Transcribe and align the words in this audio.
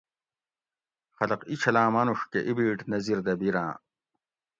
خلق 1.17 1.41
اِینچھلاۤں 1.49 1.89
مانوڛ 1.93 2.19
کہ 2.31 2.39
اِیبیٹ 2.47 2.79
نظر 2.91 3.17
دہ 3.25 3.33
بِیراۤں 3.39 3.73